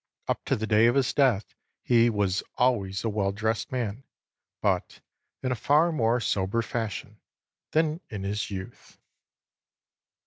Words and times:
Up 0.27 0.43
to 0.45 0.55
the 0.55 0.65
day 0.65 0.87
of 0.87 0.95
his 0.95 1.13
death 1.13 1.53
he 1.83 2.09
was 2.09 2.41
always 2.55 3.03
a 3.03 3.09
well 3.09 3.31
dressed 3.31 3.71
man, 3.71 4.03
but 4.59 4.99
in 5.43 5.51
a 5.51 5.55
far 5.55 5.91
more 5.91 6.19
sober 6.19 6.63
fashion 6.63 7.19
than 7.69 8.01
in 8.09 8.23
his 8.23 8.49
youth." 8.49 8.97